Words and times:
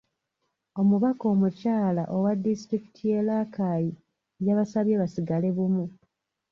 Omubaka 0.81 1.23
omukyala 1.33 2.03
owa 2.15 2.31
disitulikiti 2.43 3.01
y’e 3.11 3.21
Rakai 3.27 3.87
yabasabye 4.47 4.95
basigale 5.01 5.49
bumu. 5.55 5.85